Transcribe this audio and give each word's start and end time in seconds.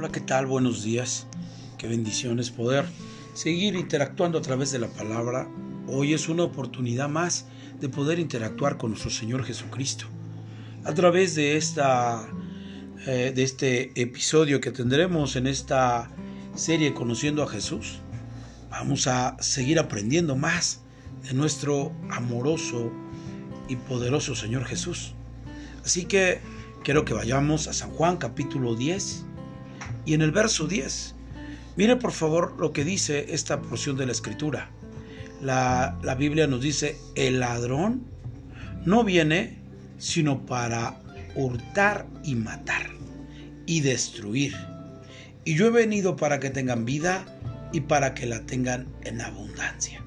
Hola, 0.00 0.12
¿qué 0.12 0.20
tal? 0.20 0.46
Buenos 0.46 0.82
días. 0.82 1.26
Qué 1.76 1.86
bendiciones 1.86 2.50
poder 2.50 2.86
seguir 3.34 3.74
interactuando 3.76 4.38
a 4.38 4.40
través 4.40 4.72
de 4.72 4.78
la 4.78 4.88
palabra. 4.88 5.46
Hoy 5.88 6.14
es 6.14 6.30
una 6.30 6.44
oportunidad 6.44 7.10
más 7.10 7.44
de 7.82 7.90
poder 7.90 8.18
interactuar 8.18 8.78
con 8.78 8.92
nuestro 8.92 9.10
Señor 9.10 9.44
Jesucristo. 9.44 10.06
A 10.84 10.94
través 10.94 11.34
de 11.34 11.58
esta 11.58 12.26
eh, 13.06 13.32
de 13.36 13.42
este 13.42 13.92
episodio 14.00 14.58
que 14.58 14.70
tendremos 14.70 15.36
en 15.36 15.46
esta 15.46 16.10
serie 16.54 16.94
Conociendo 16.94 17.42
a 17.42 17.48
Jesús, 17.48 17.98
vamos 18.70 19.06
a 19.06 19.36
seguir 19.42 19.78
aprendiendo 19.78 20.34
más 20.34 20.80
de 21.28 21.34
nuestro 21.34 21.92
amoroso 22.08 22.90
y 23.68 23.76
poderoso 23.76 24.34
Señor 24.34 24.64
Jesús. 24.64 25.12
Así 25.84 26.06
que 26.06 26.40
quiero 26.84 27.04
que 27.04 27.12
vayamos 27.12 27.68
a 27.68 27.74
San 27.74 27.90
Juan 27.90 28.16
capítulo 28.16 28.74
10 28.74 29.26
y 30.04 30.14
en 30.14 30.22
el 30.22 30.32
verso 30.32 30.66
10. 30.66 31.14
Mire 31.76 31.96
por 31.96 32.12
favor 32.12 32.56
lo 32.58 32.72
que 32.72 32.84
dice 32.84 33.26
esta 33.30 33.60
porción 33.60 33.96
de 33.96 34.06
la 34.06 34.12
escritura. 34.12 34.70
La, 35.40 35.98
la 36.02 36.14
Biblia 36.14 36.46
nos 36.46 36.60
dice, 36.60 36.98
el 37.14 37.40
ladrón 37.40 38.04
no 38.84 39.04
viene 39.04 39.58
sino 39.98 40.44
para 40.46 41.00
hurtar 41.34 42.06
y 42.24 42.34
matar 42.34 42.90
y 43.66 43.80
destruir. 43.80 44.54
Y 45.44 45.54
yo 45.54 45.66
he 45.66 45.70
venido 45.70 46.16
para 46.16 46.40
que 46.40 46.50
tengan 46.50 46.84
vida 46.84 47.24
y 47.72 47.82
para 47.82 48.14
que 48.14 48.26
la 48.26 48.40
tengan 48.40 48.88
en 49.04 49.20
abundancia. 49.20 50.02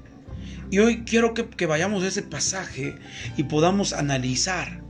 Y 0.70 0.78
hoy 0.78 1.04
quiero 1.04 1.34
que, 1.34 1.48
que 1.48 1.66
vayamos 1.66 2.02
a 2.02 2.08
ese 2.08 2.22
pasaje 2.22 2.96
y 3.36 3.44
podamos 3.44 3.92
analizar 3.92 4.83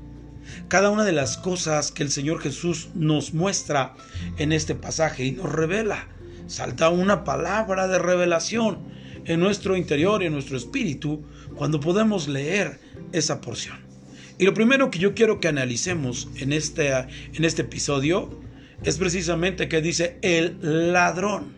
cada 0.69 0.91
una 0.91 1.05
de 1.05 1.13
las 1.13 1.37
cosas 1.37 1.93
que 1.93 2.03
el 2.03 2.11
Señor 2.11 2.41
Jesús 2.41 2.89
nos 2.95 3.35
muestra 3.35 3.95
en 4.39 4.53
este 4.53 4.75
pasaje 4.75 5.25
y 5.25 5.33
nos 5.33 5.51
revela. 5.51 6.09
Salta 6.47 6.89
una 6.89 7.25
palabra 7.25 7.89
de 7.89 7.99
revelación 7.99 8.79
en 9.25 9.41
nuestro 9.41 9.77
interior 9.77 10.23
y 10.23 10.27
en 10.27 10.33
nuestro 10.33 10.57
espíritu 10.57 11.25
cuando 11.57 11.81
podemos 11.81 12.29
leer 12.29 12.81
esa 13.13 13.41
porción. 13.41 13.79
Y 14.39 14.45
lo 14.45 14.55
primero 14.55 14.91
que 14.91 14.99
yo 14.99 15.15
quiero 15.15 15.39
que 15.39 15.49
analicemos 15.49 16.29
en 16.37 16.53
este, 16.53 16.91
en 16.91 17.45
este 17.45 17.63
episodio 17.63 18.41
es 18.83 18.99
precisamente 18.99 19.69
que 19.69 19.81
dice 19.81 20.19
el 20.23 20.93
ladrón. 20.93 21.53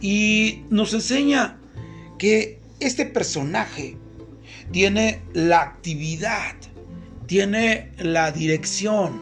Y 0.00 0.62
nos 0.70 0.94
enseña 0.94 1.58
que 2.18 2.60
este 2.80 3.06
personaje 3.06 3.96
tiene 4.72 5.22
la 5.32 5.60
actividad 5.60 6.56
tiene 7.26 7.92
la 7.98 8.32
dirección 8.32 9.20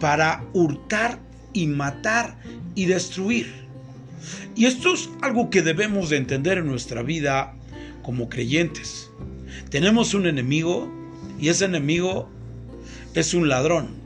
para 0.00 0.44
hurtar 0.52 1.18
y 1.52 1.66
matar 1.66 2.36
y 2.74 2.86
destruir. 2.86 3.52
Y 4.54 4.66
esto 4.66 4.94
es 4.94 5.08
algo 5.20 5.50
que 5.50 5.62
debemos 5.62 6.10
de 6.10 6.16
entender 6.16 6.58
en 6.58 6.66
nuestra 6.66 7.02
vida 7.02 7.54
como 8.02 8.28
creyentes. 8.28 9.10
Tenemos 9.70 10.14
un 10.14 10.26
enemigo 10.26 10.90
y 11.40 11.48
ese 11.48 11.64
enemigo 11.64 12.28
es 13.14 13.34
un 13.34 13.48
ladrón 13.48 14.02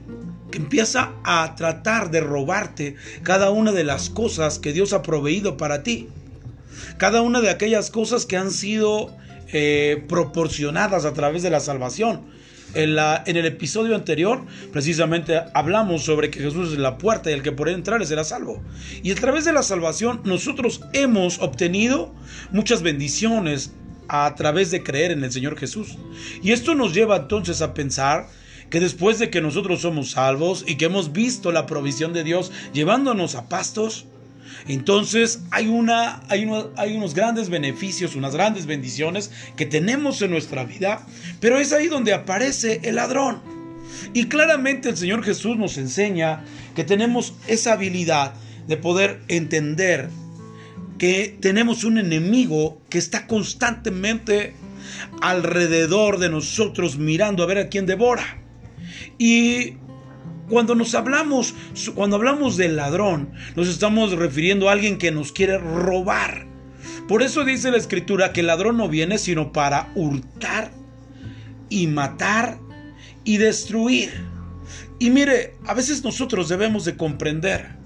que 0.50 0.58
empieza 0.58 1.12
a 1.24 1.54
tratar 1.56 2.10
de 2.10 2.20
robarte 2.20 2.96
cada 3.22 3.50
una 3.50 3.72
de 3.72 3.84
las 3.84 4.10
cosas 4.10 4.58
que 4.58 4.72
Dios 4.72 4.92
ha 4.92 5.02
proveído 5.02 5.56
para 5.56 5.82
ti. 5.82 6.08
Cada 6.98 7.22
una 7.22 7.40
de 7.40 7.50
aquellas 7.50 7.90
cosas 7.90 8.26
que 8.26 8.36
han 8.36 8.50
sido 8.50 9.16
eh, 9.52 10.04
proporcionadas 10.08 11.04
a 11.04 11.14
través 11.14 11.42
de 11.42 11.50
la 11.50 11.60
salvación. 11.60 12.22
En, 12.76 13.36
el 13.36 13.46
episodio 13.46 13.94
anterior, 13.94 14.44
precisamente 14.70 15.40
hablamos 15.54 16.02
sobre 16.02 16.30
que 16.30 16.40
Jesús 16.40 16.72
es 16.72 16.78
la 16.78 16.98
puerta 16.98 17.30
y 17.30 17.32
el 17.32 17.42
que 17.42 17.50
por 17.50 17.70
él 17.70 17.74
entrar 17.74 18.04
será 18.04 18.22
salvo. 18.22 18.62
Y 19.02 19.10
a 19.12 19.14
través 19.14 19.46
de 19.46 19.54
la 19.54 19.62
salvación, 19.62 20.20
nosotros 20.24 20.82
hemos 20.92 21.40
obtenido 21.40 22.14
muchas 22.52 22.82
bendiciones 22.82 23.72
a 24.08 24.34
través 24.34 24.70
de 24.70 24.82
creer 24.82 25.10
en 25.10 25.24
el 25.24 25.32
Señor 25.32 25.58
Jesús. 25.58 25.96
Y 26.42 26.52
esto 26.52 26.74
nos 26.74 26.92
lleva 26.92 27.16
entonces 27.16 27.62
a 27.62 27.72
pensar 27.72 28.28
que 28.68 28.80
después 28.80 29.18
de 29.18 29.30
que 29.30 29.40
nosotros 29.40 29.80
somos 29.80 30.10
salvos 30.10 30.62
y 30.66 30.76
que 30.76 30.84
hemos 30.84 31.12
visto 31.12 31.52
la 31.52 31.64
provisión 31.64 32.12
de 32.12 32.24
Dios 32.24 32.52
llevándonos 32.74 33.36
a 33.36 33.48
pastos, 33.48 34.04
entonces 34.68 35.40
hay, 35.50 35.68
una, 35.68 36.22
hay, 36.28 36.48
hay 36.76 36.96
unos 36.96 37.14
grandes 37.14 37.48
beneficios, 37.48 38.14
unas 38.14 38.34
grandes 38.34 38.66
bendiciones 38.66 39.30
que 39.56 39.66
tenemos 39.66 40.20
en 40.22 40.30
nuestra 40.30 40.64
vida, 40.64 41.06
pero 41.40 41.58
es 41.58 41.72
ahí 41.72 41.88
donde 41.88 42.14
aparece 42.14 42.80
el 42.84 42.96
ladrón. 42.96 43.40
Y 44.12 44.24
claramente 44.24 44.88
el 44.88 44.96
Señor 44.96 45.22
Jesús 45.22 45.56
nos 45.56 45.78
enseña 45.78 46.44
que 46.74 46.84
tenemos 46.84 47.34
esa 47.46 47.72
habilidad 47.72 48.34
de 48.66 48.76
poder 48.76 49.20
entender 49.28 50.08
que 50.98 51.36
tenemos 51.40 51.84
un 51.84 51.98
enemigo 51.98 52.80
que 52.88 52.98
está 52.98 53.26
constantemente 53.26 54.54
alrededor 55.20 56.18
de 56.18 56.30
nosotros 56.30 56.96
mirando 56.98 57.42
a 57.42 57.46
ver 57.46 57.58
a 57.58 57.68
quién 57.68 57.86
devora. 57.86 58.38
Y 59.18 59.74
cuando 60.48 60.74
nos 60.74 60.94
hablamos, 60.94 61.54
cuando 61.94 62.16
hablamos 62.16 62.56
del 62.56 62.76
ladrón, 62.76 63.32
nos 63.54 63.68
estamos 63.68 64.12
refiriendo 64.12 64.68
a 64.68 64.72
alguien 64.72 64.98
que 64.98 65.10
nos 65.10 65.32
quiere 65.32 65.58
robar. 65.58 66.46
Por 67.08 67.22
eso 67.22 67.44
dice 67.44 67.70
la 67.70 67.76
escritura 67.76 68.32
que 68.32 68.40
el 68.40 68.46
ladrón 68.46 68.76
no 68.76 68.88
viene 68.88 69.18
sino 69.18 69.52
para 69.52 69.90
hurtar 69.94 70.70
y 71.68 71.86
matar 71.86 72.58
y 73.24 73.38
destruir. 73.38 74.10
Y 74.98 75.10
mire, 75.10 75.54
a 75.66 75.74
veces 75.74 76.02
nosotros 76.04 76.48
debemos 76.48 76.84
de 76.84 76.96
comprender 76.96 77.76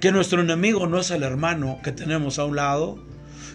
que 0.00 0.12
nuestro 0.12 0.42
enemigo 0.42 0.86
no 0.86 0.98
es 0.98 1.10
el 1.10 1.22
hermano 1.22 1.78
que 1.82 1.92
tenemos 1.92 2.38
a 2.38 2.44
un 2.44 2.56
lado, 2.56 3.02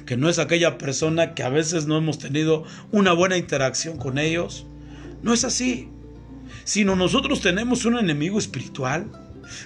que 0.05 0.17
no 0.17 0.29
es 0.29 0.39
aquella 0.39 0.77
persona 0.77 1.33
que 1.33 1.43
a 1.43 1.49
veces 1.49 1.87
no 1.87 1.97
hemos 1.97 2.19
tenido 2.19 2.63
una 2.91 3.13
buena 3.13 3.37
interacción 3.37 3.97
con 3.97 4.17
ellos. 4.17 4.65
No 5.21 5.33
es 5.33 5.43
así 5.43 5.89
sino 6.65 6.97
nosotros 6.97 7.39
tenemos 7.39 7.85
un 7.85 7.97
enemigo 7.97 8.37
espiritual 8.37 9.09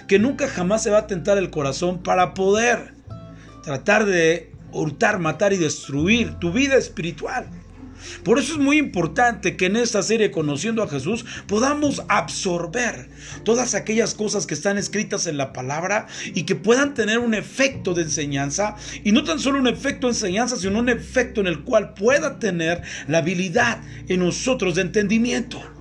que 0.06 0.20
nunca 0.20 0.46
jamás 0.46 0.84
se 0.84 0.90
va 0.90 0.98
a 0.98 1.06
tentar 1.08 1.38
el 1.38 1.50
corazón 1.50 2.02
para 2.02 2.34
poder 2.34 2.94
tratar 3.64 4.06
de 4.06 4.52
hurtar, 4.72 5.18
matar 5.18 5.52
y 5.52 5.56
destruir 5.56 6.34
tu 6.34 6.52
vida 6.52 6.76
espiritual. 6.76 7.48
Por 8.24 8.38
eso 8.38 8.54
es 8.54 8.58
muy 8.58 8.78
importante 8.78 9.56
que 9.56 9.66
en 9.66 9.76
esta 9.76 10.02
serie 10.02 10.30
Conociendo 10.30 10.82
a 10.82 10.88
Jesús 10.88 11.24
podamos 11.46 12.02
absorber 12.08 13.10
todas 13.44 13.74
aquellas 13.74 14.14
cosas 14.14 14.46
que 14.46 14.54
están 14.54 14.78
escritas 14.78 15.26
en 15.26 15.36
la 15.36 15.52
palabra 15.52 16.06
y 16.34 16.44
que 16.44 16.54
puedan 16.54 16.94
tener 16.94 17.18
un 17.18 17.34
efecto 17.34 17.92
de 17.92 18.02
enseñanza 18.02 18.76
y 19.04 19.12
no 19.12 19.24
tan 19.24 19.38
solo 19.38 19.58
un 19.58 19.66
efecto 19.66 20.06
de 20.06 20.14
enseñanza, 20.14 20.56
sino 20.56 20.78
un 20.78 20.88
efecto 20.88 21.40
en 21.40 21.46
el 21.46 21.60
cual 21.60 21.94
pueda 21.94 22.38
tener 22.38 22.82
la 23.06 23.18
habilidad 23.18 23.82
en 24.08 24.20
nosotros 24.20 24.76
de 24.76 24.82
entendimiento. 24.82 25.79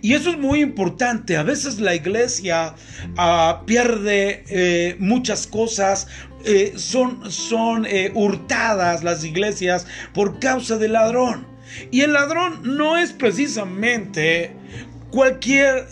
Y 0.00 0.14
eso 0.14 0.30
es 0.30 0.38
muy 0.38 0.60
importante. 0.60 1.36
A 1.36 1.42
veces 1.42 1.80
la 1.80 1.94
iglesia 1.94 2.74
ah, 3.16 3.62
pierde 3.66 4.44
eh, 4.48 4.96
muchas 4.98 5.46
cosas. 5.46 6.08
Eh, 6.44 6.74
son 6.76 7.30
son 7.30 7.84
eh, 7.84 8.12
hurtadas 8.14 9.02
las 9.02 9.24
iglesias 9.24 9.86
por 10.14 10.38
causa 10.38 10.78
del 10.78 10.92
ladrón. 10.92 11.46
Y 11.90 12.02
el 12.02 12.12
ladrón 12.12 12.60
no 12.76 12.96
es 12.96 13.12
precisamente 13.12 14.52
cualquier 15.10 15.88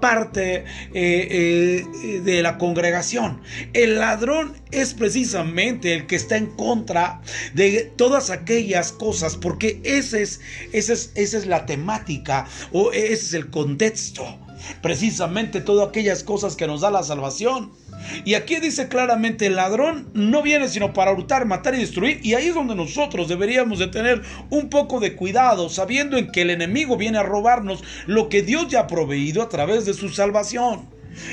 parte 0.00 0.64
eh, 0.94 1.84
eh, 1.94 2.20
de 2.24 2.42
la 2.42 2.58
congregación. 2.58 3.40
El 3.72 3.98
ladrón 3.98 4.54
es 4.70 4.94
precisamente 4.94 5.94
el 5.94 6.06
que 6.06 6.16
está 6.16 6.36
en 6.36 6.46
contra 6.46 7.20
de 7.54 7.92
todas 7.96 8.30
aquellas 8.30 8.92
cosas, 8.92 9.36
porque 9.36 9.80
es, 9.84 10.12
es, 10.12 10.40
esa 10.72 10.92
es 11.14 11.46
la 11.46 11.66
temática 11.66 12.46
o 12.72 12.92
ese 12.92 13.12
es 13.12 13.34
el 13.34 13.50
contexto. 13.50 14.45
Precisamente 14.82 15.60
todas 15.60 15.88
aquellas 15.88 16.22
cosas 16.22 16.56
que 16.56 16.66
nos 16.66 16.80
da 16.80 16.90
la 16.90 17.02
salvación. 17.02 17.72
Y 18.24 18.34
aquí 18.34 18.56
dice 18.56 18.88
claramente, 18.88 19.46
el 19.46 19.56
ladrón 19.56 20.10
no 20.14 20.42
viene 20.42 20.68
sino 20.68 20.92
para 20.92 21.12
hurtar, 21.12 21.46
matar 21.46 21.74
y 21.74 21.78
destruir. 21.78 22.20
Y 22.22 22.34
ahí 22.34 22.48
es 22.48 22.54
donde 22.54 22.74
nosotros 22.74 23.28
deberíamos 23.28 23.78
de 23.78 23.88
tener 23.88 24.22
un 24.50 24.68
poco 24.68 25.00
de 25.00 25.16
cuidado, 25.16 25.68
sabiendo 25.68 26.16
en 26.16 26.30
que 26.30 26.42
el 26.42 26.50
enemigo 26.50 26.96
viene 26.96 27.18
a 27.18 27.22
robarnos 27.22 27.82
lo 28.06 28.28
que 28.28 28.42
Dios 28.42 28.68
ya 28.68 28.80
ha 28.80 28.86
proveído 28.86 29.42
a 29.42 29.48
través 29.48 29.86
de 29.86 29.94
su 29.94 30.08
salvación. 30.08 30.88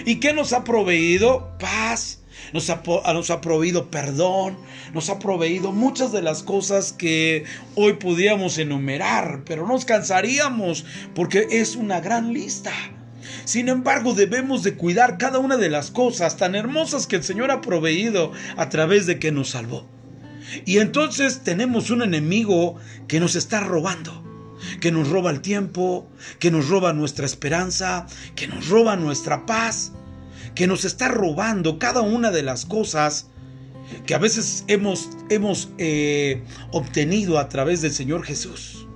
¿Y 0.06 0.20
qué 0.20 0.34
nos 0.34 0.54
ha 0.54 0.64
proveído? 0.64 1.56
Paz. 1.60 2.20
Nos 2.52 2.70
ha, 2.70 2.84
nos 3.14 3.30
ha, 3.32 3.42
proveído 3.42 3.90
perdón, 3.90 4.58
nos 4.94 5.10
ha 5.10 5.18
proveído 5.18 5.72
muchas 5.72 6.12
de 6.12 6.22
las 6.22 6.44
cosas 6.44 6.94
que 6.94 7.46
hoy 7.74 7.94
pudiéramos 7.94 8.60
enumerar, 8.60 9.42
pero 9.46 9.66
nos 9.66 9.86
cansaríamos 9.86 10.86
porque 11.16 11.48
es 11.50 11.76
una 11.76 12.00
gran 12.00 12.32
lista. 12.32 12.72
Sin 13.46 13.70
embargo, 13.70 14.14
debemos 14.14 14.64
de 14.64 14.76
cuidar 14.76 15.18
cada 15.18 15.40
una 15.40 15.58
de 15.58 15.70
las 15.70 15.92
cosas 15.92 16.38
tan 16.38 16.56
hermosas 16.56 17.08
que 17.08 17.16
el 17.16 17.24
Señor 17.24 17.52
ha 17.52 17.62
proveído 17.62 18.32
a 18.58 18.70
través 18.70 19.06
de 19.06 19.20
que 19.20 19.32
nos 19.32 19.52
salvó. 19.52 19.88
Y 20.66 20.78
entonces 20.78 21.42
tenemos 21.44 21.90
un 21.90 22.02
enemigo 22.02 22.76
que 23.08 23.20
nos 23.20 23.36
está 23.36 23.60
robando, 23.60 24.24
que 24.80 24.92
nos 24.92 25.10
roba 25.10 25.32
el 25.32 25.42
tiempo, 25.42 26.10
que 26.40 26.52
nos 26.52 26.70
roba 26.70 26.94
nuestra 26.94 27.26
esperanza, 27.26 28.08
que 28.36 28.48
nos 28.48 28.68
roba 28.68 28.96
nuestra 28.96 29.46
paz, 29.46 29.94
que 30.56 30.68
nos 30.68 30.86
está 30.86 31.08
robando 31.08 31.80
cada 31.80 32.02
una 32.02 32.32
de 32.32 32.44
las 32.44 32.66
cosas 32.66 33.28
que 34.06 34.14
a 34.16 34.18
veces 34.18 34.64
hemos, 34.68 35.10
hemos 35.30 35.70
eh, 35.78 36.44
obtenido 36.72 37.40
a 37.40 37.50
través 37.50 37.82
del 37.82 37.92
Señor 37.92 38.24
Jesús. 38.24 38.88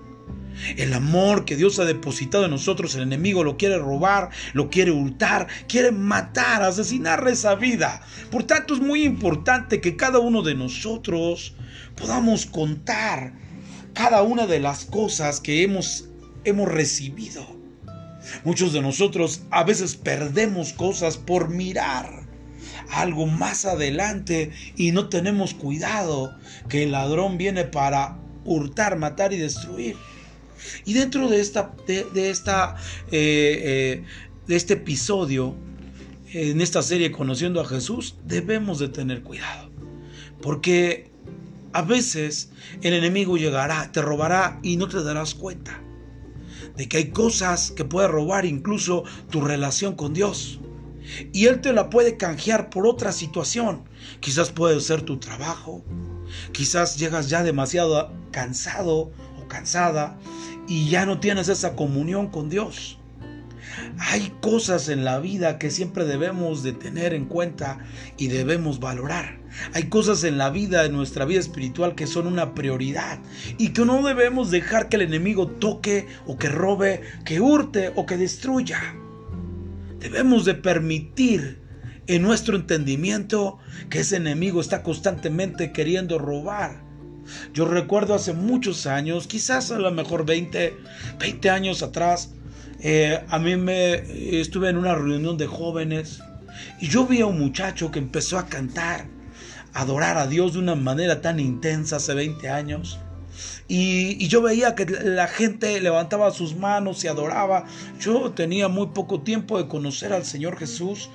El 0.75 0.94
amor 0.94 1.45
que 1.45 1.56
Dios 1.56 1.80
ha 1.80 1.86
depositado 1.86 2.45
en 2.45 2.51
nosotros, 2.51 2.95
el 2.95 3.04
enemigo 3.04 3.44
lo 3.44 3.57
quiere 3.57 3.77
robar, 3.77 4.30
lo 4.54 4.69
quiere 4.69 4.92
hurtar, 4.92 5.48
quiere 5.68 5.92
matar, 5.92 6.63
asesinar 6.63 7.27
esa 7.27 7.56
vida. 7.56 8.01
Por 8.31 8.44
tanto, 8.44 8.74
es 8.74 8.80
muy 8.80 9.04
importante 9.04 9.81
que 9.81 9.95
cada 9.95 10.19
uno 10.19 10.42
de 10.42 10.56
nosotros 10.56 11.56
podamos 11.95 12.45
contar 12.45 13.33
cada 13.94 14.21
una 14.21 14.45
de 14.45 14.59
las 14.59 14.86
cosas 14.86 15.39
que 15.39 15.63
hemos, 15.63 16.09
hemos 16.44 16.68
recibido. 16.68 17.57
Muchos 18.44 18.74
de 18.74 18.81
nosotros 18.81 19.42
a 19.51 19.63
veces 19.63 19.95
perdemos 19.95 20.74
cosas 20.74 21.18
por 21.18 21.50
mirar 21.50 22.27
algo 22.92 23.25
más 23.25 23.65
adelante 23.65 24.51
y 24.75 24.92
no 24.92 25.09
tenemos 25.09 25.54
cuidado 25.54 26.38
que 26.69 26.83
el 26.83 26.92
ladrón 26.92 27.38
viene 27.38 27.63
para 27.63 28.18
hurtar, 28.45 28.98
matar 28.98 29.33
y 29.33 29.38
destruir. 29.38 29.95
Y 30.85 30.93
dentro 30.93 31.29
de 31.29 31.39
esta, 31.39 31.73
de, 31.85 32.29
esta, 32.29 32.75
eh, 33.11 34.01
eh, 34.01 34.03
de 34.47 34.55
este 34.55 34.73
episodio, 34.73 35.55
en 36.33 36.61
esta 36.61 36.81
serie 36.81 37.11
Conociendo 37.11 37.61
a 37.61 37.65
Jesús, 37.65 38.15
debemos 38.25 38.79
de 38.79 38.89
tener 38.89 39.23
cuidado. 39.23 39.69
Porque 40.41 41.11
a 41.73 41.81
veces 41.81 42.51
el 42.81 42.93
enemigo 42.93 43.37
llegará, 43.37 43.91
te 43.91 44.01
robará 44.01 44.59
y 44.63 44.77
no 44.77 44.87
te 44.87 45.03
darás 45.03 45.35
cuenta 45.35 45.81
de 46.75 46.87
que 46.87 46.97
hay 46.97 47.09
cosas 47.09 47.71
que 47.71 47.85
puede 47.85 48.07
robar 48.07 48.45
incluso 48.45 49.03
tu 49.29 49.41
relación 49.41 49.95
con 49.95 50.13
Dios. 50.13 50.59
Y 51.33 51.45
Él 51.45 51.61
te 51.61 51.73
la 51.73 51.89
puede 51.89 52.17
canjear 52.17 52.69
por 52.69 52.85
otra 52.85 53.11
situación. 53.11 53.83
Quizás 54.19 54.51
puede 54.51 54.79
ser 54.81 55.01
tu 55.01 55.17
trabajo. 55.17 55.83
Quizás 56.51 56.97
llegas 56.97 57.29
ya 57.29 57.43
demasiado 57.43 58.11
cansado 58.31 59.11
cansada 59.47 60.17
y 60.67 60.89
ya 60.89 61.05
no 61.05 61.19
tienes 61.19 61.49
esa 61.49 61.75
comunión 61.75 62.27
con 62.27 62.49
Dios. 62.49 62.99
Hay 63.99 64.33
cosas 64.41 64.89
en 64.89 65.03
la 65.03 65.19
vida 65.19 65.57
que 65.59 65.71
siempre 65.71 66.05
debemos 66.05 66.63
de 66.63 66.73
tener 66.73 67.13
en 67.13 67.25
cuenta 67.25 67.79
y 68.17 68.27
debemos 68.27 68.79
valorar. 68.79 69.39
Hay 69.73 69.83
cosas 69.83 70.23
en 70.23 70.38
la 70.38 70.49
vida, 70.49 70.85
en 70.85 70.94
nuestra 70.94 71.25
vida 71.25 71.39
espiritual, 71.39 71.95
que 71.95 72.07
son 72.07 72.27
una 72.27 72.53
prioridad 72.53 73.19
y 73.57 73.69
que 73.69 73.85
no 73.85 74.05
debemos 74.05 74.51
dejar 74.51 74.89
que 74.89 74.97
el 74.97 75.03
enemigo 75.03 75.47
toque 75.47 76.07
o 76.25 76.38
que 76.38 76.49
robe, 76.49 77.01
que 77.25 77.39
hurte 77.39 77.91
o 77.95 78.05
que 78.05 78.17
destruya. 78.17 78.79
Debemos 79.99 80.45
de 80.45 80.53
permitir 80.53 81.61
en 82.07 82.21
nuestro 82.21 82.55
entendimiento 82.55 83.57
que 83.89 83.99
ese 83.99 84.17
enemigo 84.17 84.61
está 84.61 84.83
constantemente 84.83 85.71
queriendo 85.71 86.19
robar. 86.19 86.86
Yo 87.53 87.65
recuerdo 87.65 88.13
hace 88.13 88.33
muchos 88.33 88.85
años, 88.88 89.27
quizás 89.27 89.71
a 89.71 89.79
lo 89.79 89.91
mejor 89.91 90.25
20, 90.25 90.77
20 91.19 91.50
años 91.50 91.83
atrás, 91.83 92.31
eh, 92.79 93.24
a 93.27 93.39
mí 93.39 93.56
me 93.56 94.39
estuve 94.39 94.69
en 94.69 94.77
una 94.77 94.94
reunión 94.94 95.38
de 95.38 95.47
jóvenes 95.47 96.21
y 96.79 96.88
yo 96.88 97.06
vi 97.06 97.21
a 97.21 97.25
un 97.25 97.39
muchacho 97.39 97.91
que 97.91 98.00
empezó 98.00 98.38
a 98.38 98.47
cantar, 98.47 99.06
adorar 99.74 100.18
a 100.18 100.27
Dios 100.27 100.53
de 100.53 100.59
una 100.59 100.75
manera 100.75 101.21
tan 101.21 101.39
intensa 101.39 101.97
hace 101.97 102.13
20 102.13 102.50
años. 102.50 103.00
Y, 103.68 104.27
yo 104.27 104.41
veía 104.41 104.75
que 104.75 104.85
la 104.85 105.27
gente 105.27 105.80
levantaba 105.81 106.31
sus 106.31 106.56
manos 106.56 107.03
y 107.03 107.07
adoraba. 107.07 107.65
Yo 108.00 108.31
tenía 108.31 108.68
muy 108.68 108.88
poco 108.88 109.21
tiempo 109.21 109.57
de 109.57 109.68
conocer 109.68 110.13
al 110.13 110.25
Señor 110.25 110.57
Jesús. 110.57 111.09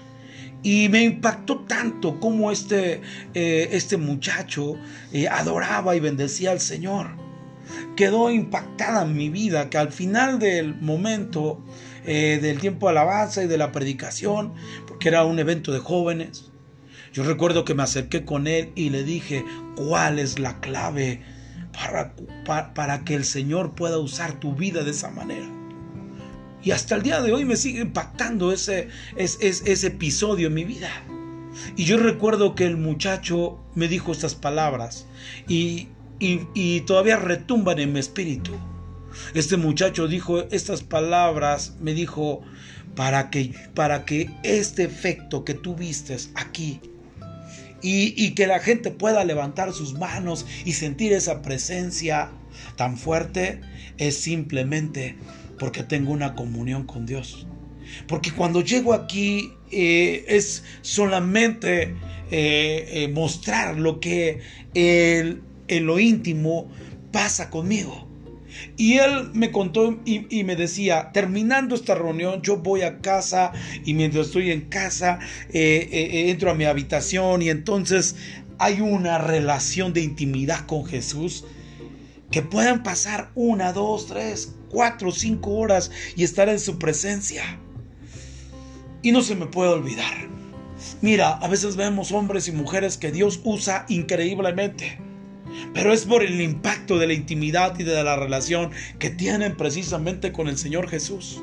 Y 0.62 0.88
me 0.88 1.03
impactó 1.03 1.61
tanto 1.61 2.20
como 2.20 2.53
este, 2.53 3.03
eh, 3.35 3.69
este 3.73 3.97
muchacho 3.97 4.76
eh, 5.12 5.29
adoraba 5.29 5.97
y 5.97 6.00
bendecía 6.00 6.53
al 6.53 6.61
Señor. 6.61 7.17
Quedó 7.97 8.31
impactada 8.31 9.05
mi 9.05 9.29
vida 9.29 9.70
que 9.70 9.79
al 9.79 9.93
final 9.93 10.38
del 10.38 10.75
momento 10.76 11.64
eh, 12.05 12.38
del 12.41 12.59
tiempo 12.59 12.87
de 12.87 12.93
alabanza 12.93 13.43
y 13.43 13.49
de 13.49 13.59
la 13.59 13.73
predicación, 13.73 14.55
porque 14.87 15.09
era 15.09 15.25
un 15.25 15.38
evento 15.38 15.73
de 15.73 15.79
jóvenes, 15.79 16.50
yo 17.12 17.25
recuerdo 17.25 17.65
que 17.65 17.75
me 17.75 17.82
acerqué 17.82 18.25
con 18.25 18.47
él 18.47 18.73
y 18.75 18.91
le 18.91 19.05
dije, 19.05 19.44
¿cuál 19.76 20.19
es 20.19 20.38
la 20.38 20.61
clave 20.61 21.20
para, 21.73 22.75
para, 22.75 23.05
que 23.05 23.15
el 23.15 23.25
Señor 23.25 23.75
pueda 23.75 23.99
usar 23.99 24.38
tu 24.38 24.55
vida 24.55 24.85
de 24.85 24.91
esa 24.91 25.11
manera. 25.11 25.62
Y 26.62 26.70
hasta 26.70 26.94
el 26.94 27.03
día 27.03 27.20
de 27.20 27.32
hoy 27.32 27.44
me 27.44 27.56
sigue 27.56 27.81
impactando 27.81 28.53
ese, 28.53 28.88
ese, 29.17 29.49
ese 29.49 29.87
episodio 29.87 30.49
en 30.49 30.55
mi 30.55 30.64
vida. 30.64 30.91
Y 31.76 31.85
yo 31.85 31.99
recuerdo 31.99 32.55
que 32.55 32.67
el 32.67 32.76
muchacho 32.76 33.59
me 33.75 33.88
dijo 33.88 34.12
estas 34.12 34.35
palabras 34.35 35.06
y, 35.49 35.88
y, 36.19 36.43
y, 36.55 36.81
todavía 36.82 37.17
retumban 37.17 37.79
en 37.79 37.93
mi 37.93 38.00
espíritu. 38.00 38.53
Este 39.35 39.56
muchacho 39.56 40.09
dijo 40.09 40.41
estas 40.50 40.82
palabras, 40.82 41.75
me 41.81 41.93
dijo, 41.93 42.43
para 42.94 43.31
que, 43.31 43.55
para 43.75 44.05
que 44.05 44.31
este 44.43 44.85
efecto 44.85 45.44
que 45.44 45.55
tú 45.55 45.76
aquí 46.35 46.81
y, 47.85 48.35
que 48.35 48.47
la 48.47 48.61
gente 48.61 48.91
pueda 48.91 49.25
levantar 49.25 49.73
sus 49.73 49.94
manos 49.94 50.47
y 50.65 50.75
sentir 50.75 51.12
esa 51.12 51.43
presencia 51.43 52.31
tan 52.76 52.97
fuerte 52.97 53.61
es 53.99 54.17
simplemente 54.17 55.17
porque 55.62 55.85
tengo 55.85 56.11
una 56.11 56.35
comunión 56.35 56.82
con 56.82 57.06
Dios. 57.06 57.47
Porque 58.09 58.32
cuando 58.32 58.62
llego 58.62 58.94
aquí 58.94 59.53
eh, 59.70 60.25
es 60.26 60.64
solamente 60.81 61.94
eh, 62.32 62.88
eh, 62.91 63.09
mostrar 63.14 63.79
lo 63.79 64.00
que 64.00 64.41
en 64.75 65.87
lo 65.87 66.00
íntimo 66.00 66.69
pasa 67.12 67.49
conmigo. 67.49 68.09
Y 68.76 68.94
él 68.94 69.31
me 69.35 69.53
contó 69.53 70.00
y, 70.05 70.43
me 70.43 70.56
decía, 70.56 71.12
terminando 71.12 71.76
esta 71.76 71.94
reunión, 71.94 72.43
yo 72.43 72.56
voy 72.56 72.82
a 72.82 72.99
casa 72.99 73.53
y 73.85 73.94
mientras 73.94 74.26
estoy 74.26 74.50
en 74.50 74.62
casa, 74.62 75.20
entro 75.53 76.50
a 76.50 76.55
mi 76.55 76.65
habitación 76.65 77.41
y 77.41 77.50
entonces 77.50 78.17
hay 78.58 78.81
una 78.81 79.19
relación 79.19 79.93
de 79.93 80.00
intimidad 80.00 80.67
con 80.67 80.85
Jesús 80.87 81.44
que 82.32 82.43
puedan 82.43 82.82
pasar 82.82 83.31
una, 83.37 83.73
dos, 83.73 84.08
tres, 84.08 84.56
cuatro, 84.69 85.12
cinco 85.12 85.53
horas 85.53 85.93
y 86.17 86.24
estar 86.24 86.48
en 86.48 86.58
su 86.58 86.79
presencia. 86.81 87.60
Y 89.03 89.12
no 89.12 89.22
se 89.22 89.36
me 89.36 89.46
puede 89.46 89.70
olvidar. 89.70 90.29
Mira, 91.01 91.31
a 91.31 91.46
veces 91.46 91.77
vemos 91.77 92.10
hombres 92.10 92.48
y 92.48 92.53
mujeres 92.53 92.98
que 92.98 93.12
Dios 93.12 93.41
usa 93.44 93.86
increíblemente 93.89 94.98
pero 95.74 95.93
es 95.93 96.05
por 96.05 96.22
el 96.22 96.41
impacto 96.41 96.98
de 96.98 97.06
la 97.06 97.15
intimidad 97.15 97.79
y 97.79 97.84
de 97.84 98.03
la 98.03 98.17
relación 98.17 98.70
que 98.98 99.10
tienen 99.10 99.56
precisamente 99.56 100.32
con 100.32 100.48
el 100.48 100.58
Señor 100.58 100.89
Jesús. 100.89 101.43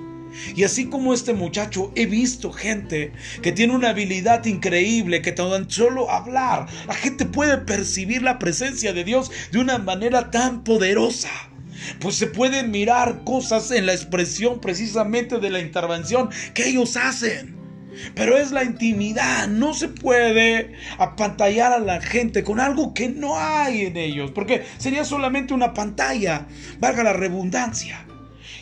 Y 0.55 0.63
así 0.63 0.85
como 0.85 1.13
este 1.13 1.33
muchacho, 1.33 1.91
he 1.95 2.05
visto 2.05 2.51
gente 2.51 3.11
que 3.41 3.51
tiene 3.51 3.75
una 3.75 3.89
habilidad 3.89 4.45
increíble, 4.45 5.21
que 5.21 5.31
tan 5.31 5.69
solo 5.69 6.09
hablar, 6.09 6.67
la 6.87 6.93
gente 6.93 7.25
puede 7.25 7.57
percibir 7.57 8.21
la 8.21 8.39
presencia 8.39 8.93
de 8.93 9.03
Dios 9.03 9.31
de 9.51 9.59
una 9.59 9.77
manera 9.77 10.31
tan 10.31 10.63
poderosa. 10.63 11.29
Pues 11.99 12.15
se 12.15 12.27
pueden 12.27 12.71
mirar 12.71 13.23
cosas 13.23 13.71
en 13.71 13.85
la 13.85 13.93
expresión 13.93 14.59
precisamente 14.59 15.39
de 15.39 15.49
la 15.49 15.59
intervención 15.59 16.29
que 16.53 16.67
ellos 16.67 16.97
hacen. 16.97 17.57
Pero 18.15 18.37
es 18.37 18.51
la 18.51 18.63
intimidad. 18.63 19.47
No 19.47 19.73
se 19.73 19.87
puede 19.87 20.73
apantallar 20.97 21.73
a 21.73 21.79
la 21.79 22.01
gente 22.01 22.43
con 22.43 22.59
algo 22.59 22.93
que 22.93 23.09
no 23.09 23.37
hay 23.37 23.85
en 23.85 23.97
ellos. 23.97 24.31
Porque 24.31 24.65
sería 24.77 25.03
solamente 25.03 25.53
una 25.53 25.73
pantalla. 25.73 26.47
Valga 26.79 27.03
la 27.03 27.13
redundancia. 27.13 28.05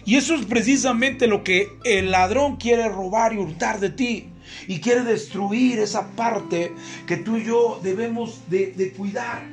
Y 0.08 0.16
eso 0.16 0.36
es 0.36 0.46
precisamente 0.46 1.28
lo 1.28 1.44
que 1.44 1.68
el 1.84 2.12
ladrón 2.12 2.56
quiere 2.56 2.88
robar 2.88 3.34
y 3.34 3.40
hurtar 3.40 3.82
de 3.82 3.90
ti. 3.90 4.30
Y 4.66 4.80
quiere 4.80 5.04
destruir 5.04 5.80
esa 5.80 6.12
parte 6.12 6.72
que 7.06 7.18
tú 7.18 7.36
y 7.36 7.44
yo 7.44 7.82
debemos 7.84 8.40
de, 8.50 8.94
cuidar 8.96 9.44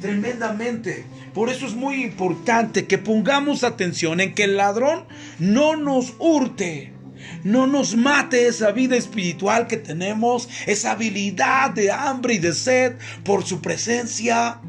tremendamente. 0.00 1.04
Por 1.34 1.50
eso 1.50 1.66
es 1.66 1.74
muy 1.74 2.02
importante 2.02 2.86
que 2.86 2.96
pongamos 2.96 3.62
atención 3.62 4.20
en 4.20 4.34
que 4.34 4.44
el 4.44 4.56
ladrón 4.56 5.04
no 5.38 5.76
nos 5.76 6.14
hurte 6.18 6.94
no 7.44 7.66
nos 7.66 7.96
mate 7.96 8.46
esa 8.46 8.70
vida 8.70 8.96
espiritual 8.96 9.66
que 9.66 9.76
tenemos, 9.76 10.48
esa 10.66 10.92
habilidad 10.92 11.70
de 11.70 11.90
hambre 11.90 12.34
y 12.34 12.38
de 12.38 12.54
sed 12.54 12.96
por 13.24 13.44
su 13.44 13.60
presencia. 13.60 14.60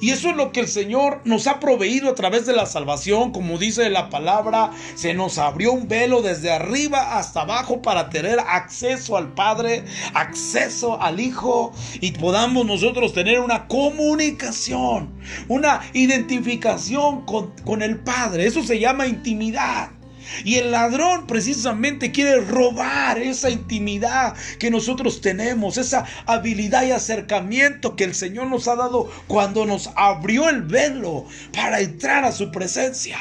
Y 0.00 0.10
eso 0.10 0.30
es 0.30 0.36
lo 0.36 0.52
que 0.52 0.60
el 0.60 0.68
Señor 0.68 1.20
nos 1.24 1.46
ha 1.46 1.60
proveído 1.60 2.10
a 2.10 2.14
través 2.14 2.46
de 2.46 2.52
la 2.52 2.66
salvación, 2.66 3.32
como 3.32 3.58
dice 3.58 3.88
la 3.90 4.10
palabra, 4.10 4.70
se 4.94 5.14
nos 5.14 5.38
abrió 5.38 5.72
un 5.72 5.88
velo 5.88 6.22
desde 6.22 6.50
arriba 6.50 7.18
hasta 7.18 7.42
abajo 7.42 7.82
para 7.82 8.10
tener 8.10 8.38
acceso 8.40 9.16
al 9.16 9.32
Padre, 9.32 9.84
acceso 10.14 11.00
al 11.00 11.20
Hijo 11.20 11.72
y 12.00 12.12
podamos 12.12 12.66
nosotros 12.66 13.12
tener 13.12 13.40
una 13.40 13.66
comunicación, 13.66 15.10
una 15.48 15.80
identificación 15.92 17.24
con, 17.24 17.52
con 17.64 17.82
el 17.82 17.98
Padre. 17.98 18.46
Eso 18.46 18.62
se 18.62 18.78
llama 18.78 19.06
intimidad. 19.06 19.99
Y 20.44 20.56
el 20.56 20.70
ladrón 20.70 21.26
precisamente 21.26 22.12
quiere 22.12 22.40
robar 22.40 23.18
esa 23.18 23.50
intimidad 23.50 24.34
que 24.58 24.70
nosotros 24.70 25.20
tenemos, 25.20 25.78
esa 25.78 26.04
habilidad 26.26 26.84
y 26.84 26.92
acercamiento 26.92 27.96
que 27.96 28.04
el 28.04 28.14
Señor 28.14 28.46
nos 28.46 28.68
ha 28.68 28.76
dado 28.76 29.10
cuando 29.26 29.66
nos 29.66 29.90
abrió 29.96 30.48
el 30.48 30.62
velo 30.62 31.26
para 31.52 31.80
entrar 31.80 32.24
a 32.24 32.32
su 32.32 32.50
presencia. 32.50 33.18